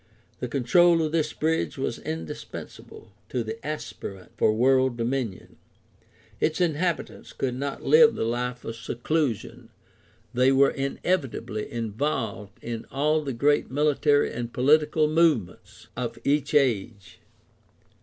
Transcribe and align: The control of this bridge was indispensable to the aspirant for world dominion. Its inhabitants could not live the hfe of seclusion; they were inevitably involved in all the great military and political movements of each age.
The 0.39 0.47
control 0.47 1.03
of 1.03 1.11
this 1.11 1.31
bridge 1.31 1.77
was 1.77 1.99
indispensable 1.99 3.11
to 3.29 3.43
the 3.43 3.63
aspirant 3.63 4.31
for 4.35 4.51
world 4.51 4.97
dominion. 4.97 5.57
Its 6.39 6.59
inhabitants 6.59 7.33
could 7.33 7.53
not 7.53 7.83
live 7.83 8.15
the 8.15 8.23
hfe 8.25 8.65
of 8.65 8.75
seclusion; 8.75 9.69
they 10.33 10.51
were 10.51 10.71
inevitably 10.71 11.71
involved 11.71 12.57
in 12.63 12.85
all 12.89 13.21
the 13.23 13.31
great 13.33 13.69
military 13.69 14.33
and 14.33 14.51
political 14.51 15.07
movements 15.07 15.85
of 15.95 16.17
each 16.23 16.55
age. 16.55 17.19